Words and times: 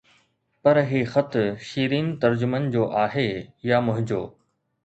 پر 0.63 0.75
هي 0.89 1.01
خط 1.11 1.33
شيرين 1.69 2.07
ترجمن 2.21 2.63
جو 2.73 2.83
آهي 3.05 3.29
يا 3.69 3.79
منهنجو 3.85 4.23